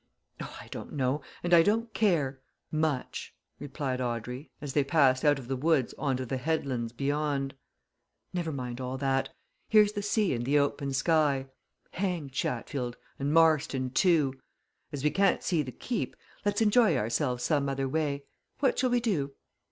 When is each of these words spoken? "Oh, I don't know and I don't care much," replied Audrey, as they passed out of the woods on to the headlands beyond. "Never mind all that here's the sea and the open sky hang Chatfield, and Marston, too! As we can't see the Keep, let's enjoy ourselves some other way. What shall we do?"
"Oh, 0.41 0.57
I 0.59 0.67
don't 0.69 0.93
know 0.93 1.21
and 1.43 1.53
I 1.53 1.61
don't 1.61 1.93
care 1.93 2.41
much," 2.71 3.35
replied 3.59 4.01
Audrey, 4.01 4.49
as 4.59 4.73
they 4.73 4.83
passed 4.83 5.23
out 5.23 5.37
of 5.37 5.47
the 5.47 5.55
woods 5.55 5.93
on 5.99 6.17
to 6.17 6.25
the 6.25 6.37
headlands 6.37 6.91
beyond. 6.91 7.53
"Never 8.33 8.51
mind 8.51 8.81
all 8.81 8.97
that 8.97 9.29
here's 9.69 9.91
the 9.91 10.01
sea 10.01 10.33
and 10.33 10.43
the 10.43 10.57
open 10.57 10.91
sky 10.91 11.45
hang 11.91 12.31
Chatfield, 12.31 12.97
and 13.19 13.31
Marston, 13.31 13.91
too! 13.91 14.33
As 14.91 15.03
we 15.03 15.11
can't 15.11 15.43
see 15.43 15.61
the 15.61 15.71
Keep, 15.71 16.15
let's 16.45 16.61
enjoy 16.63 16.97
ourselves 16.97 17.43
some 17.43 17.69
other 17.69 17.87
way. 17.87 18.25
What 18.57 18.79
shall 18.79 18.89
we 18.89 19.01
do?" 19.01 19.35